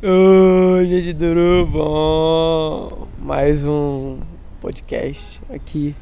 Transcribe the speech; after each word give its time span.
Oi, 0.00 0.86
gente, 0.86 1.12
tudo 1.12 1.66
bom? 1.72 3.08
Mais 3.18 3.64
um 3.64 4.20
podcast 4.60 5.40
aqui, 5.52 5.92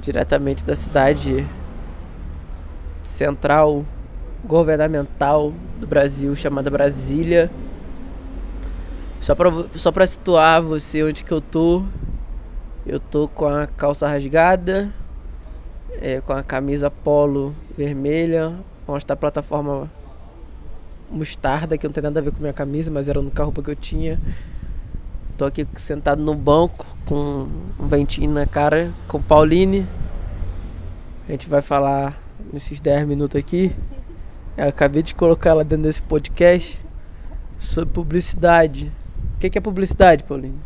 diretamente 0.00 0.64
da 0.64 0.74
cidade 0.74 1.46
central 3.04 3.86
governamental 4.44 5.52
do 5.78 5.86
Brasil, 5.86 6.34
chamada 6.34 6.68
Brasília. 6.72 7.48
Só 9.20 9.36
pra, 9.36 9.48
só 9.76 9.92
pra 9.92 10.08
situar 10.08 10.60
você 10.60 11.04
onde 11.04 11.22
que 11.22 11.32
eu 11.32 11.40
tô, 11.40 11.84
eu 12.84 12.98
tô 12.98 13.28
com 13.28 13.46
a 13.46 13.68
calça 13.68 14.08
rasgada, 14.08 14.92
é, 16.02 16.20
com 16.20 16.32
a 16.32 16.42
camisa 16.42 16.90
polo 16.90 17.54
vermelha, 17.78 18.52
onde 18.88 19.06
tá 19.06 19.14
a 19.14 19.16
plataforma 19.16 19.88
mostarda, 21.14 21.78
que 21.78 21.86
não 21.86 21.92
tem 21.92 22.02
nada 22.02 22.20
a 22.20 22.22
ver 22.22 22.32
com 22.32 22.40
minha 22.40 22.52
camisa, 22.52 22.90
mas 22.90 23.08
era 23.08 23.18
a 23.18 23.22
única 23.22 23.42
roupa 23.42 23.62
que 23.62 23.70
eu 23.70 23.76
tinha. 23.76 24.20
Tô 25.36 25.44
aqui 25.44 25.66
sentado 25.76 26.22
no 26.22 26.34
banco 26.34 26.86
com 27.06 27.48
um 27.78 27.88
ventinho 27.88 28.30
na 28.30 28.46
cara, 28.46 28.92
com 29.08 29.20
Pauline. 29.20 29.86
A 31.28 31.32
gente 31.32 31.48
vai 31.48 31.60
falar 31.60 32.18
nesses 32.52 32.80
10 32.80 33.06
minutos 33.06 33.38
aqui. 33.38 33.74
Eu 34.56 34.68
acabei 34.68 35.02
de 35.02 35.14
colocar 35.14 35.50
ela 35.50 35.64
dentro 35.64 35.84
desse 35.84 36.02
podcast 36.02 36.80
sobre 37.58 37.92
publicidade. 37.92 38.92
O 39.34 39.38
que 39.38 39.58
é 39.58 39.60
publicidade, 39.60 40.22
Pauline? 40.22 40.58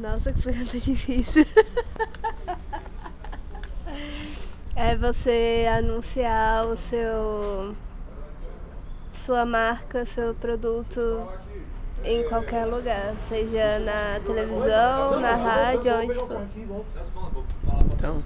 Nossa, 0.00 0.32
que 0.32 0.40
pergunta 0.40 0.78
difícil. 0.78 1.44
é 4.76 4.96
você 4.96 5.66
anunciar 5.68 6.66
o 6.66 6.78
seu 6.88 7.74
sua 9.30 9.46
marca, 9.46 10.04
seu 10.06 10.34
produto 10.34 11.24
em 12.04 12.28
qualquer 12.28 12.64
lugar, 12.64 13.14
seja 13.28 13.78
na 13.78 14.18
televisão, 14.26 15.20
na 15.20 15.36
rádio, 15.36 15.94
onde 15.94 16.14
for. 16.14 16.46
Então, 17.96 18.22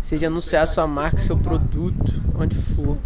seja 0.00 0.28
anunciar 0.28 0.68
sua 0.68 0.86
marca, 0.86 1.20
seu 1.20 1.36
produto, 1.36 2.12
onde 2.38 2.56
for. 2.56 2.96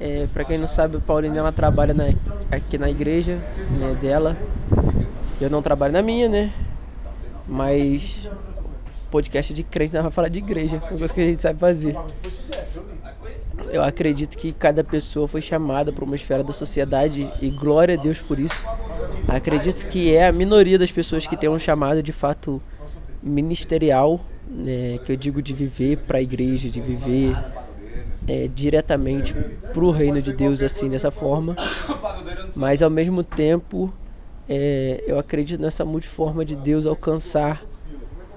É, 0.00 0.26
para 0.32 0.46
quem 0.46 0.56
não 0.56 0.66
sabe, 0.66 0.96
a 0.96 1.00
Pauline 1.00 1.36
ela 1.36 1.52
trabalha 1.52 1.92
na, 1.92 2.04
aqui 2.50 2.78
na 2.78 2.88
igreja 2.88 3.36
né, 3.78 3.94
dela. 4.00 4.34
Eu 5.38 5.50
não 5.50 5.60
trabalho 5.60 5.92
na 5.92 6.00
minha, 6.00 6.26
né? 6.26 6.54
Mas 7.46 8.30
podcast 9.10 9.52
de 9.52 9.62
crente, 9.62 9.92
não 9.92 10.04
vai 10.04 10.10
falar 10.10 10.28
de 10.28 10.38
igreja, 10.38 10.78
uma 10.78 10.88
coisa 10.88 11.12
que 11.12 11.20
a 11.20 11.24
gente 11.24 11.42
sabe 11.42 11.60
fazer. 11.60 11.94
Eu 13.72 13.82
acredito 13.82 14.36
que 14.36 14.52
cada 14.52 14.84
pessoa 14.84 15.26
foi 15.26 15.40
chamada 15.40 15.90
para 15.90 16.04
uma 16.04 16.14
esfera 16.14 16.44
da 16.44 16.52
sociedade 16.52 17.26
e 17.40 17.48
glória 17.48 17.98
a 17.98 18.00
Deus 18.00 18.20
por 18.20 18.38
isso. 18.38 18.66
Acredito 19.26 19.86
que 19.88 20.14
é 20.14 20.28
a 20.28 20.32
minoria 20.32 20.78
das 20.78 20.92
pessoas 20.92 21.26
que 21.26 21.38
tem 21.38 21.48
um 21.48 21.58
chamado 21.58 22.02
de 22.02 22.12
fato 22.12 22.60
ministerial, 23.22 24.20
né, 24.46 24.98
que 25.04 25.12
eu 25.12 25.16
digo 25.16 25.40
de 25.40 25.54
viver 25.54 25.96
para 25.98 26.18
a 26.18 26.22
igreja, 26.22 26.68
de 26.68 26.82
viver 26.82 27.34
é, 28.28 28.46
diretamente 28.48 29.34
para 29.72 29.84
o 29.84 29.90
reino 29.90 30.20
de 30.20 30.34
Deus 30.34 30.62
assim 30.62 30.90
dessa 30.90 31.10
forma. 31.10 31.56
Mas 32.54 32.82
ao 32.82 32.90
mesmo 32.90 33.24
tempo, 33.24 33.90
é, 34.46 35.02
eu 35.06 35.18
acredito 35.18 35.60
nessa 35.62 35.82
multiforma 35.82 36.44
de 36.44 36.56
Deus 36.56 36.84
alcançar 36.84 37.64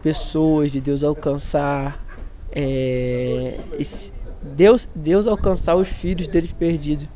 pessoas, 0.02 0.72
de 0.72 0.80
Deus 0.80 1.04
alcançar 1.04 2.02
é, 2.54 3.60
esse, 3.78 4.14
Deus, 4.46 4.88
Deus 4.96 5.28
alcançar 5.28 5.76
os 5.76 5.88
filhos 5.88 6.28
deles 6.28 6.54
perdidos. 6.54 7.08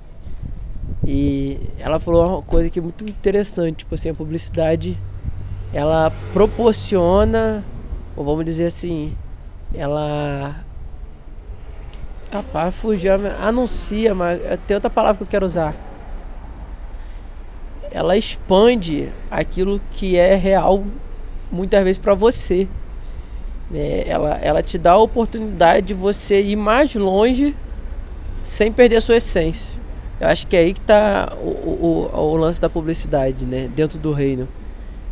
E 1.06 1.74
ela 1.78 2.00
falou 2.00 2.28
uma 2.28 2.44
coisa 2.44 2.70
que 2.70 2.80
é 2.80 2.82
muito 2.82 3.04
interessante, 3.06 3.78
tipo 3.80 3.96
assim, 3.96 4.10
a 4.10 4.14
publicidade 4.16 5.00
ela 5.72 6.12
proporciona, 6.34 7.66
ou 8.16 8.26
vamos 8.26 8.46
dizer 8.46 8.66
assim, 8.68 9.16
ela 9.74 10.66
Rapaz, 12.32 12.76
fugiu, 12.76 13.14
anuncia, 13.40 14.14
mas 14.14 14.40
tem 14.68 14.76
outra 14.76 14.90
palavra 14.90 15.18
que 15.18 15.24
eu 15.24 15.28
quero 15.28 15.46
usar. 15.46 15.76
Ela 17.92 18.16
expande 18.18 19.12
aquilo 19.30 19.80
que 19.92 20.16
é 20.16 20.36
real 20.36 20.86
muitas 21.52 21.84
vezes 21.84 22.00
para 22.00 22.14
você. 22.14 22.68
É, 23.74 24.06
ela, 24.08 24.38
ela 24.42 24.64
te 24.64 24.78
dá 24.78 24.94
a 24.94 24.98
oportunidade 24.98 25.88
de 25.88 25.94
você 25.94 26.42
ir 26.42 26.56
mais 26.56 26.94
longe 26.96 27.56
sem 28.44 28.72
perder 28.72 28.98
a 28.98 29.02
sua 29.02 29.18
essência. 29.18 29.80
Eu 30.20 30.28
acho 30.28 30.48
que 30.48 30.56
é 30.56 30.60
aí 30.60 30.74
que 30.74 30.82
está 30.82 31.34
o, 31.40 31.48
o, 31.48 32.10
o, 32.14 32.36
lance 32.36 32.60
da 32.60 32.70
publicidade, 32.70 33.46
né? 33.46 33.70
Dentro 33.74 33.98
do 33.98 34.12
reino. 34.12 34.48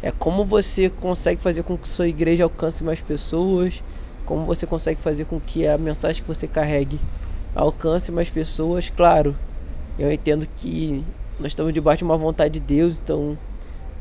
É 0.02 0.12
como 0.12 0.44
você 0.44 0.90
consegue 0.90 1.42
fazer 1.42 1.64
com 1.64 1.78
que 1.78 1.88
sua 1.88 2.08
igreja 2.08 2.44
alcance 2.44 2.84
mais 2.84 3.00
pessoas, 3.00 3.82
como 4.26 4.46
você 4.46 4.66
consegue 4.66 5.00
fazer 5.00 5.26
com 5.26 5.40
que 5.40 5.66
a 5.66 5.78
mensagem 5.78 6.22
que 6.22 6.28
você 6.28 6.48
carregue 6.48 7.00
alcance 7.56 8.12
mais 8.12 8.30
pessoas. 8.30 8.90
Claro, 8.90 9.36
eu 9.98 10.12
entendo 10.12 10.48
que 10.58 11.04
nós 11.40 11.52
estamos 11.52 11.74
debaixo 11.74 12.00
de 12.00 12.04
uma 12.04 12.18
vontade 12.18 12.56
de 12.56 12.60
Deus, 12.60 13.00
então, 13.00 13.38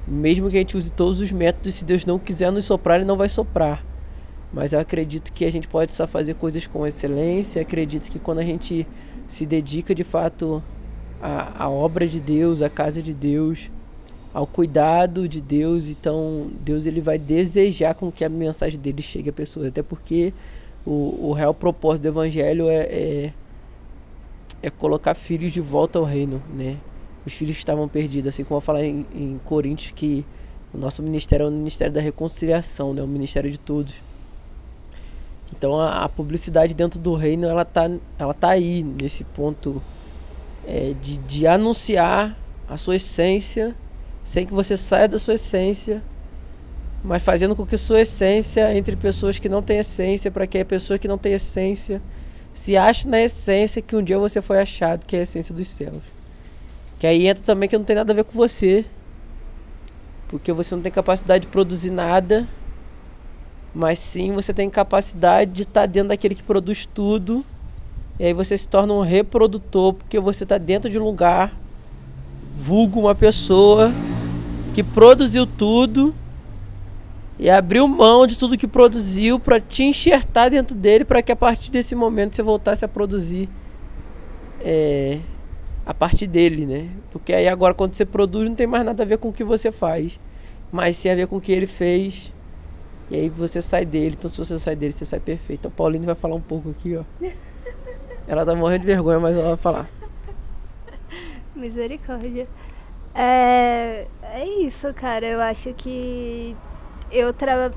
mesmo 0.06 0.50
que 0.50 0.56
a 0.56 0.60
gente 0.60 0.76
use 0.76 0.90
todos 0.90 1.20
os 1.20 1.30
métodos, 1.30 1.74
se 1.74 1.84
Deus 1.84 2.04
não 2.04 2.18
quiser 2.18 2.50
nos 2.50 2.64
soprar, 2.64 2.96
Ele 2.96 3.04
não 3.04 3.16
vai 3.16 3.28
soprar. 3.28 3.84
Mas 4.52 4.72
eu 4.72 4.80
acredito 4.80 5.32
que 5.32 5.44
a 5.44 5.50
gente 5.50 5.68
pode 5.68 5.94
só 5.94 6.06
fazer 6.06 6.34
coisas 6.34 6.66
com 6.66 6.86
excelência. 6.86 7.62
Acredito 7.62 8.10
que 8.10 8.20
quando 8.20 8.38
a 8.38 8.44
gente 8.44 8.88
se 9.26 9.46
dedica 9.46 9.94
de 9.94 10.04
fato 10.04 10.64
à, 11.20 11.64
à 11.64 11.70
obra 11.70 12.08
de 12.08 12.20
Deus, 12.20 12.62
à 12.62 12.70
casa 12.70 13.02
de 13.02 13.14
Deus, 13.14 13.70
ao 14.32 14.46
cuidado 14.46 15.28
de 15.28 15.40
Deus, 15.40 15.86
então 15.88 16.50
Deus 16.60 16.86
ele 16.86 17.00
vai 17.00 17.18
desejar 17.18 17.94
com 17.94 18.12
que 18.12 18.24
a 18.24 18.28
mensagem 18.28 18.78
dele 18.80 19.02
chegue 19.02 19.30
a 19.30 19.32
pessoas. 19.32 19.68
Até 19.68 19.82
porque 19.82 20.34
o, 20.84 21.28
o 21.30 21.32
real 21.32 21.54
propósito 21.54 22.02
do 22.04 22.08
evangelho 22.08 22.68
é, 22.68 22.82
é, 22.84 23.34
é 24.62 24.70
colocar 24.70 25.14
filhos 25.14 25.52
de 25.52 25.60
volta 25.60 25.98
ao 25.98 26.04
reino, 26.04 26.44
né? 26.48 26.82
Os 27.24 27.32
filhos 27.34 27.56
estavam 27.56 27.88
perdidos, 27.88 28.28
assim 28.28 28.44
como 28.44 28.58
eu 28.58 28.62
falar 28.62 28.84
em, 28.84 29.06
em 29.10 29.38
Coríntios 29.38 29.90
que 29.92 30.28
o 30.72 30.78
nosso 30.78 31.02
ministério 31.02 31.44
é 31.44 31.48
o 31.48 31.52
ministério 31.52 31.92
da 31.92 32.00
reconciliação, 32.00 32.94
né? 32.94 33.02
O 33.02 33.08
ministério 33.08 33.50
de 33.50 33.58
todos. 33.58 34.02
Então 35.52 35.80
a, 35.80 36.04
a, 36.04 36.08
publicidade 36.08 36.74
dentro 36.74 36.98
do 36.98 37.14
reino 37.14 37.46
ela 37.46 37.64
tá, 37.64 37.90
ela 38.18 38.34
tá 38.34 38.50
aí 38.50 38.82
nesse 38.82 39.24
ponto 39.24 39.82
é, 40.66 40.92
de, 41.00 41.18
de 41.18 41.46
anunciar 41.46 42.36
a 42.68 42.76
sua 42.76 42.96
essência 42.96 43.74
sem 44.24 44.44
que 44.44 44.52
você 44.52 44.76
saia 44.76 45.06
da 45.06 45.20
sua 45.20 45.34
essência, 45.34 46.02
mas 47.04 47.22
fazendo 47.22 47.54
com 47.54 47.64
que 47.64 47.78
sua 47.78 48.00
essência 48.00 48.76
entre 48.76 48.96
pessoas 48.96 49.38
que 49.38 49.48
não 49.48 49.62
têm 49.62 49.78
essência, 49.78 50.32
para 50.32 50.48
que 50.48 50.58
a 50.58 50.64
pessoa 50.64 50.98
que 50.98 51.06
não 51.06 51.16
tem 51.16 51.34
essência 51.34 52.02
se 52.52 52.76
ache 52.76 53.06
na 53.06 53.20
essência 53.20 53.80
que 53.80 53.94
um 53.94 54.02
dia 54.02 54.18
você 54.18 54.42
foi 54.42 54.58
achado, 54.58 55.06
que 55.06 55.14
é 55.14 55.20
a 55.20 55.22
essência 55.22 55.54
dos 55.54 55.68
céus. 55.68 56.02
Que 56.98 57.06
aí 57.06 57.28
entra 57.28 57.44
também 57.44 57.68
que 57.68 57.78
não 57.78 57.84
tem 57.84 57.94
nada 57.94 58.12
a 58.12 58.16
ver 58.16 58.24
com 58.24 58.32
você, 58.32 58.84
porque 60.26 60.52
você 60.52 60.74
não 60.74 60.82
tem 60.82 60.90
capacidade 60.90 61.42
de 61.42 61.52
produzir 61.52 61.90
nada 61.90 62.48
mas 63.76 63.98
sim 63.98 64.32
você 64.32 64.54
tem 64.54 64.70
capacidade 64.70 65.52
de 65.52 65.62
estar 65.62 65.82
tá 65.82 65.86
dentro 65.86 66.08
daquele 66.08 66.34
que 66.34 66.42
produz 66.42 66.86
tudo. 66.86 67.44
E 68.18 68.24
aí 68.24 68.32
você 68.32 68.56
se 68.56 68.66
torna 68.66 68.94
um 68.94 69.02
reprodutor, 69.02 69.92
porque 69.92 70.18
você 70.18 70.44
está 70.44 70.56
dentro 70.56 70.88
de 70.88 70.98
um 70.98 71.04
lugar, 71.04 71.54
vulgo 72.56 73.00
uma 73.00 73.14
pessoa 73.14 73.92
que 74.74 74.82
produziu 74.82 75.46
tudo 75.46 76.14
e 77.38 77.50
abriu 77.50 77.86
mão 77.86 78.26
de 78.26 78.38
tudo 78.38 78.56
que 78.56 78.66
produziu 78.66 79.38
para 79.38 79.60
te 79.60 79.82
enxertar 79.82 80.50
dentro 80.50 80.74
dele, 80.74 81.04
para 81.04 81.20
que 81.20 81.30
a 81.30 81.36
partir 81.36 81.70
desse 81.70 81.94
momento 81.94 82.34
você 82.34 82.42
voltasse 82.42 82.82
a 82.82 82.88
produzir 82.88 83.46
é, 84.62 85.18
a 85.84 85.92
partir 85.92 86.26
dele, 86.26 86.64
né? 86.64 86.88
Porque 87.10 87.34
aí 87.34 87.46
agora 87.46 87.74
quando 87.74 87.92
você 87.92 88.06
produz 88.06 88.48
não 88.48 88.56
tem 88.56 88.66
mais 88.66 88.86
nada 88.86 89.02
a 89.02 89.06
ver 89.06 89.18
com 89.18 89.28
o 89.28 89.34
que 89.34 89.44
você 89.44 89.70
faz, 89.70 90.18
mas 90.72 90.96
sim 90.96 91.10
a 91.10 91.14
ver 91.14 91.26
com 91.26 91.36
o 91.36 91.40
que 91.42 91.52
ele 91.52 91.66
fez 91.66 92.34
e 93.10 93.16
aí 93.16 93.28
você 93.30 93.62
sai 93.62 93.84
dele, 93.84 94.14
então 94.16 94.30
se 94.30 94.36
você 94.38 94.58
sai 94.58 94.76
dele, 94.76 94.92
você 94.92 95.04
sai 95.06 95.20
perfeito. 95.20 95.60
Então 95.60 95.70
Pauline 95.70 96.06
vai 96.06 96.14
falar 96.16 96.36
um 96.36 96.42
pouco 96.42 96.70
aqui, 96.70 96.96
ó. 96.96 97.04
Ela 98.26 98.44
tá 98.44 98.54
morrendo 98.54 98.82
de 98.82 98.86
vergonha, 98.86 99.20
mas 99.20 99.36
ela 99.36 99.48
vai 99.50 99.56
falar. 99.56 99.90
Misericórdia. 101.54 102.48
É, 103.14 104.10
é 104.22 104.46
isso, 104.66 104.92
cara. 104.94 105.26
Eu 105.26 105.40
acho 105.40 105.74
que 105.74 106.56
eu 107.10 107.34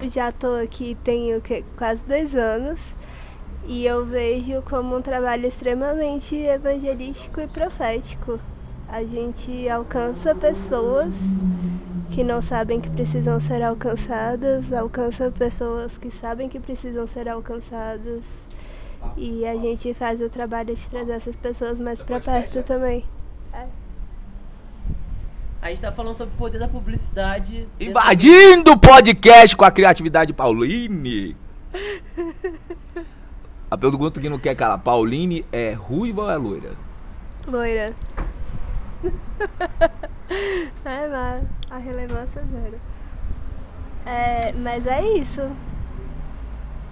já 0.09 0.31
tô 0.31 0.55
aqui 0.55 0.95
tenho 1.03 1.41
que, 1.41 1.63
quase 1.77 2.05
dois 2.05 2.35
anos 2.35 2.79
e 3.63 3.85
eu 3.85 4.05
vejo 4.05 4.63
como 4.63 4.95
um 4.97 5.01
trabalho 5.01 5.47
extremamente 5.47 6.35
evangelístico 6.35 7.41
e 7.41 7.47
profético. 7.47 8.41
A 8.87 9.03
gente 9.05 9.69
alcança 9.69 10.35
pessoas 10.35 11.15
que 12.11 12.23
não 12.23 12.41
sabem 12.41 12.81
que 12.81 12.89
precisam 12.89 13.39
ser 13.39 13.61
alcançadas, 13.61 14.71
alcança 14.73 15.31
pessoas 15.31 15.97
que 15.97 16.09
sabem 16.11 16.49
que 16.49 16.59
precisam 16.59 17.07
ser 17.07 17.29
alcançadas. 17.29 18.21
E 19.15 19.45
a 19.45 19.57
gente 19.57 19.93
faz 19.93 20.19
o 20.21 20.29
trabalho 20.29 20.75
de 20.75 20.87
trazer 20.87 21.13
essas 21.13 21.35
pessoas 21.35 21.79
mais 21.79 22.03
para 22.03 22.19
perto 22.19 22.63
também. 22.63 23.05
É. 23.53 23.65
A 25.61 25.69
gente 25.69 25.81
tá 25.81 25.91
falando 25.91 26.15
sobre 26.15 26.33
o 26.33 26.37
poder 26.37 26.57
da 26.57 26.67
publicidade. 26.67 27.67
Invadindo 27.79 28.71
o 28.71 28.77
podcast 28.77 29.55
com 29.55 29.65
a 29.65 29.71
criatividade 29.71 30.33
Pauline. 30.33 31.35
A 33.69 33.77
pergunta 33.77 34.19
que 34.19 34.29
não 34.29 34.39
quer 34.39 34.55
calar, 34.55 34.79
Pauline 34.79 35.45
é 35.51 35.73
ruiva 35.73 36.23
ou 36.23 36.31
é 36.31 36.37
loira? 36.37 36.71
Loira. 37.45 37.93
é, 40.85 41.07
mas 41.07 41.43
a 41.69 41.77
relevância 41.77 42.39
é 42.39 42.45
zero. 42.61 42.79
É, 44.05 44.51
mas 44.53 44.85
é 44.87 45.01
isso. 45.17 45.41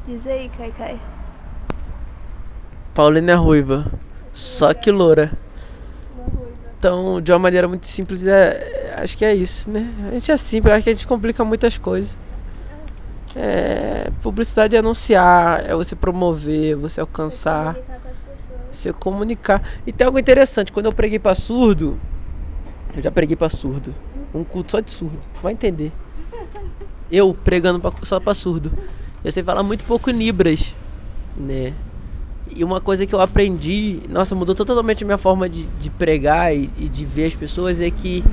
Diz 0.06 0.26
aí, 0.28 0.50
Kai 0.50 0.72
Kai. 0.72 1.00
Paulina 2.94 3.32
é 3.32 3.36
ruiva. 3.36 3.86
Só 4.34 4.74
que 4.74 4.92
loura. 4.92 5.32
Então, 6.78 7.20
de 7.20 7.32
uma 7.32 7.40
maneira 7.40 7.68
muito 7.68 7.88
simples, 7.88 8.26
é, 8.28 8.94
acho 8.98 9.18
que 9.18 9.26
é 9.26 9.34
isso, 9.34 9.70
né? 9.70 9.94
A 10.08 10.12
gente 10.12 10.32
é 10.32 10.38
simples, 10.38 10.74
acho 10.74 10.84
que 10.84 10.90
a 10.92 10.94
gente 10.94 11.08
complica 11.08 11.44
muitas 11.44 11.78
coisas. 11.78 12.18
É, 13.36 14.10
publicidade 14.22 14.76
é 14.76 14.80
anunciar, 14.80 15.66
é 15.70 15.76
você 15.76 15.96
promover, 15.96 16.76
você 16.76 17.02
alcançar, 17.02 17.76
Comunicar 17.76 18.00
com 18.00 18.08
as 18.08 18.16
pessoas. 18.16 18.78
você 18.78 18.94
comunicar. 18.94 19.64
E 19.86 19.92
tem 19.92 20.06
algo 20.06 20.18
interessante, 20.20 20.72
quando 20.72 20.86
eu 20.86 20.94
preguei 20.94 21.20
pra 21.20 21.36
surdo, 21.36 22.00
eu 22.98 23.04
já 23.04 23.12
preguei 23.12 23.36
pra 23.36 23.50
surdo, 23.50 23.94
um 24.34 24.44
culto 24.44 24.72
só 24.72 24.80
de 24.80 24.92
surdo, 24.92 25.20
vai 25.42 25.54
entender. 25.54 25.94
Eu 27.10 27.34
pregando 27.34 27.80
pra- 27.80 27.94
só 28.04 28.20
pra 28.20 28.34
surdo. 28.34 28.72
Eu 29.24 29.32
sei 29.32 29.44
falar 29.44 29.64
muito 29.64 29.86
pouco 29.86 30.10
Libras, 30.12 30.76
né? 31.36 31.74
E 32.50 32.64
uma 32.64 32.82
coisa 32.82 33.06
que 33.06 33.14
eu 33.14 33.22
aprendi, 33.22 34.02
nossa, 34.10 34.34
mudou 34.36 34.56
totalmente 34.56 35.04
a 35.04 35.06
minha 35.06 35.18
forma 35.18 35.50
de, 35.50 35.64
de 35.66 35.90
pregar 35.92 36.56
e, 36.56 36.72
e 36.78 36.90
de 36.90 37.06
ver 37.06 37.26
as 37.26 37.36
pessoas 37.36 37.80
é 37.82 37.92
que 37.92 38.24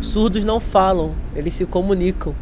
surdos 0.00 0.44
não 0.44 0.60
falam, 0.60 1.14
eles 1.34 1.54
se 1.54 1.66
comunicam. 1.66 2.34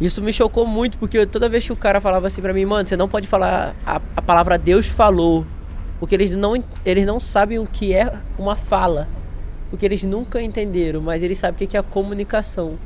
Isso 0.00 0.22
me 0.22 0.32
chocou 0.32 0.66
muito, 0.66 0.98
porque 0.98 1.26
toda 1.26 1.48
vez 1.48 1.64
que 1.66 1.72
o 1.72 1.76
cara 1.76 2.00
falava 2.00 2.26
assim 2.26 2.40
pra 2.40 2.54
mim, 2.54 2.64
mano, 2.64 2.88
você 2.88 2.96
não 2.96 3.06
pode 3.08 3.28
falar 3.28 3.76
a, 3.84 3.96
a 4.16 4.22
palavra 4.22 4.56
Deus 4.56 4.86
falou. 4.86 5.46
Porque 5.98 6.14
eles 6.14 6.34
não, 6.34 6.54
eles 6.84 7.04
não 7.04 7.20
sabem 7.20 7.58
o 7.58 7.66
que 7.66 7.92
é 7.94 8.10
uma 8.38 8.56
fala. 8.56 9.19
Porque 9.70 9.86
eles 9.86 10.02
nunca 10.02 10.42
entenderam, 10.42 11.00
mas 11.00 11.22
eles 11.22 11.38
sabem 11.38 11.66
o 11.66 11.68
que 11.70 11.76
é 11.76 11.80
a 11.80 11.82
comunicação. 11.82 12.76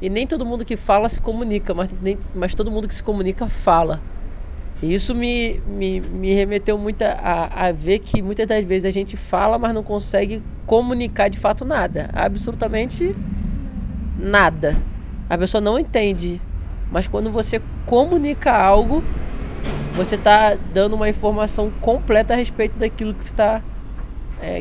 E 0.00 0.08
nem 0.08 0.26
todo 0.26 0.46
mundo 0.46 0.64
que 0.64 0.76
fala 0.76 1.08
se 1.08 1.20
comunica, 1.20 1.74
mas, 1.74 1.90
nem, 2.00 2.16
mas 2.34 2.54
todo 2.54 2.70
mundo 2.70 2.86
que 2.86 2.94
se 2.94 3.02
comunica 3.02 3.48
fala. 3.48 4.00
E 4.82 4.92
isso 4.92 5.14
me, 5.14 5.60
me, 5.66 6.00
me 6.00 6.34
remeteu 6.34 6.76
muito 6.78 7.02
a, 7.02 7.66
a 7.66 7.72
ver 7.72 8.00
que 8.00 8.22
muitas 8.22 8.46
das 8.46 8.64
vezes 8.64 8.84
a 8.84 8.90
gente 8.90 9.16
fala, 9.16 9.58
mas 9.58 9.74
não 9.74 9.82
consegue 9.82 10.42
comunicar 10.66 11.28
de 11.28 11.38
fato 11.38 11.64
nada. 11.64 12.10
Absolutamente 12.12 13.14
nada. 14.18 14.76
A 15.28 15.38
pessoa 15.38 15.60
não 15.60 15.78
entende. 15.78 16.40
Mas 16.90 17.08
quando 17.08 17.30
você 17.30 17.60
comunica 17.86 18.52
algo, 18.52 19.02
você 19.96 20.16
está 20.16 20.54
dando 20.54 20.94
uma 20.94 21.08
informação 21.08 21.70
completa 21.80 22.34
a 22.34 22.36
respeito 22.36 22.78
daquilo 22.78 23.14
que 23.14 23.24
você 23.24 23.30
está 23.30 23.62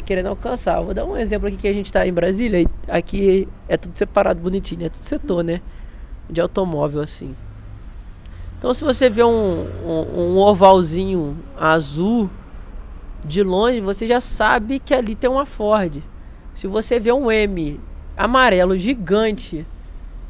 querendo 0.05 0.27
alcançar. 0.27 0.81
Vou 0.81 0.93
dar 0.93 1.05
um 1.05 1.17
exemplo 1.17 1.47
aqui 1.47 1.57
que 1.57 1.67
a 1.67 1.73
gente 1.73 1.87
está 1.87 2.05
em 2.07 2.13
Brasília. 2.13 2.61
e 2.61 2.67
Aqui 2.87 3.47
é 3.67 3.77
tudo 3.77 3.97
separado, 3.97 4.41
bonitinho, 4.41 4.85
é 4.85 4.89
tudo 4.89 5.05
setor, 5.05 5.43
né? 5.43 5.61
De 6.29 6.41
automóvel 6.41 7.01
assim. 7.01 7.35
Então, 8.57 8.73
se 8.73 8.83
você 8.83 9.09
vê 9.09 9.23
um, 9.23 9.29
um, 9.29 10.35
um 10.35 10.37
ovalzinho 10.37 11.37
azul 11.57 12.29
de 13.23 13.43
longe, 13.43 13.81
você 13.81 14.07
já 14.07 14.21
sabe 14.21 14.79
que 14.79 14.93
ali 14.93 15.15
tem 15.15 15.29
uma 15.29 15.45
Ford. 15.45 16.03
Se 16.53 16.67
você 16.67 16.99
vê 16.99 17.11
um 17.11 17.31
M 17.31 17.79
amarelo 18.15 18.77
gigante 18.77 19.65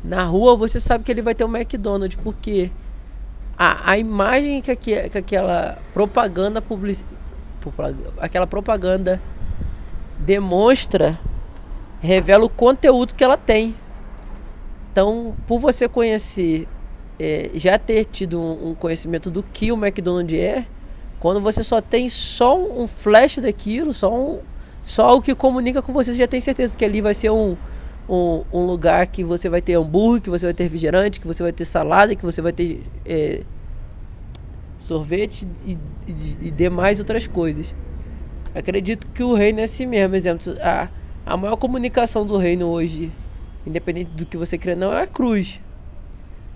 na 0.04 0.25
rua, 0.25 0.56
você 0.56 0.80
sabe 0.80 1.04
que 1.04 1.12
ele 1.12 1.22
vai 1.22 1.36
ter 1.36 1.46
um 1.46 1.56
McDonald's, 1.56 2.18
porque 2.24 2.72
a, 3.57 3.92
a 3.92 3.98
imagem 3.98 4.62
que, 4.62 4.75
que 4.75 4.96
aquela 5.18 5.81
propaganda 5.94 6.62
publici, 6.62 7.06
propag- 7.06 7.23
aquela 8.19 8.48
propaganda 8.48 9.21
demonstra 10.19 11.19
revela 12.04 12.44
o 12.44 12.50
conteúdo 12.50 13.13
que 13.13 13.24
ela 13.24 13.38
tem. 13.38 13.75
Então, 14.92 15.33
por 15.48 15.60
você 15.60 15.88
conhecer, 15.88 16.68
é, 17.18 17.50
já 17.56 17.80
ter 17.80 18.06
tido 18.06 18.39
um, 18.39 18.69
um 18.69 18.75
conhecimento 18.75 19.31
do 19.31 19.42
que 19.42 19.71
o 19.71 19.77
McDonald's 19.77 20.38
é, 20.38 20.65
quando 21.19 21.39
você 21.39 21.63
só 21.63 21.80
tem 21.80 22.10
só 22.10 22.57
um 22.57 22.86
flash 22.86 23.38
daquilo, 23.38 23.94
só 23.94 24.13
um, 24.13 24.39
só 24.86 25.06
algo 25.06 25.21
que 25.21 25.33
comunica 25.33 25.81
com 25.81 25.94
você, 25.94 26.12
você 26.12 26.18
já 26.18 26.27
tem 26.27 26.42
certeza 26.42 26.75
que 26.75 26.83
ali 26.83 27.01
vai 27.01 27.13
ser 27.13 27.30
um, 27.30 27.56
um, 28.10 28.44
um 28.51 28.65
lugar 28.65 29.07
que 29.07 29.24
você 29.24 29.48
vai 29.48 29.62
ter 29.62 29.75
hambúrguer, 29.75 30.21
que 30.21 30.30
você 30.30 30.45
vai 30.45 30.54
ter 30.54 30.63
refrigerante, 30.63 31.21
que 31.21 31.25
você 31.25 31.42
vai 31.42 31.54
ter 31.54 31.63
salada, 31.63 32.13
que 32.15 32.25
você 32.25 32.42
vai 32.42 32.51
ter 32.51 32.83
é, 33.06 33.42
sorvete 34.83 35.47
e, 35.62 35.77
e, 36.07 36.47
e 36.47 36.51
demais 36.51 37.00
outras 37.00 37.27
coisas. 37.27 37.75
Acredito 38.53 39.07
que 39.12 39.24
o 39.24 39.33
reino 39.35 39.59
é 39.62 39.63
assim 39.63 39.85
mesmo. 39.88 40.15
Exemplo, 40.15 40.53
a, 40.62 40.89
a 41.25 41.38
maior 41.38 41.57
comunicação 41.57 42.25
do 42.25 42.38
reino 42.38 42.69
hoje, 42.69 43.15
independente 43.65 44.12
do 44.12 44.25
que 44.25 44.38
você 44.38 44.57
crê, 44.57 44.75
não 44.75 44.94
é 44.94 45.03
a 45.03 45.07
cruz. 45.07 45.62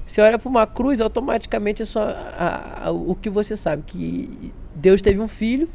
Você 0.05 0.21
olha 0.21 0.39
para 0.39 0.49
uma 0.49 0.65
cruz, 0.65 1.01
automaticamente 1.01 1.81
é 1.81 1.85
só 1.85 2.01
a- 2.03 2.87
a- 2.87 2.91
o 2.91 3.15
que 3.15 3.29
você 3.29 3.57
sabe: 3.57 3.83
que 3.83 4.55
Deus 4.73 5.01
teve 5.01 5.19
um 5.19 5.27
filho, 5.27 5.69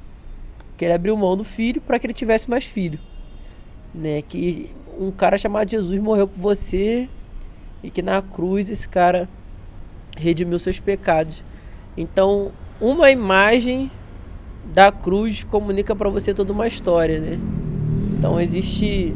que 0.76 0.84
ele 0.84 0.94
abriu 0.94 1.16
mão 1.16 1.37
do 1.37 1.44
filho 1.44 1.81
para 1.82 1.98
que 1.98 2.06
ele 2.06 2.14
tivesse 2.14 2.50
mais 2.50 2.64
filho. 2.64 3.00
Né? 3.94 4.22
Que 4.22 4.76
um 4.87 5.12
cara 5.12 5.38
chamado 5.38 5.70
Jesus 5.70 5.98
morreu 6.00 6.28
por 6.28 6.40
você 6.40 7.10
e 7.82 7.90
que 7.90 8.02
na 8.02 8.22
cruz 8.22 8.69
esse 8.69 8.88
cara 8.88 9.31
redimiu 10.16 10.58
seus 10.58 10.81
pecados. 10.81 11.44
Então, 11.97 12.53
uma 12.81 13.11
imagem 13.11 13.91
da 14.65 14.91
cruz 14.91 15.44
comunica 15.44 15.94
para 15.94 16.09
você 16.09 16.33
toda 16.33 16.53
uma 16.53 16.67
história, 16.67 17.21
né? 17.21 17.39
Então 18.17 18.41
existe 18.41 19.15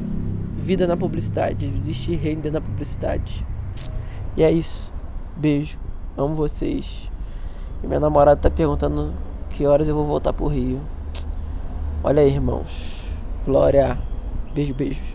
vida 0.57 0.87
na 0.87 0.97
publicidade, 0.97 1.67
existe 1.67 2.15
reino 2.17 2.43
dentro 2.43 2.61
da 2.61 2.67
publicidade. 2.67 3.47
E 4.37 4.43
é 4.43 4.51
isso. 4.51 4.93
Beijo. 5.37 5.79
Amo 6.17 6.35
vocês. 6.35 7.11
E 7.83 7.87
minha 7.87 8.01
namorada 8.01 8.41
tá 8.41 8.51
perguntando 8.51 9.13
que 9.51 9.67
horas 9.67 9.89
eu 9.89 9.95
vou 9.95 10.05
voltar 10.05 10.33
pro 10.33 10.47
Rio. 10.47 10.81
Olha 12.03 12.23
aí, 12.23 12.33
irmãos. 12.33 13.07
Glória. 13.45 13.97
Beijo, 14.55 14.75
beijos. 14.75 15.07